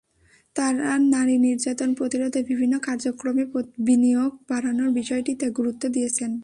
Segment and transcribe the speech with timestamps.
[0.55, 3.43] তাঁরা নারী নির্যাতন প্রতিরোধে বিভিন্ন কার্যক্রমে
[3.79, 6.31] বিনিয়োগ বাড়ানোর বিষয়টিতে গুরুত্ব দিয়েছেন।